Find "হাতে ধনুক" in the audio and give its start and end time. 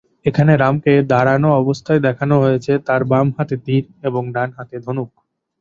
4.57-5.09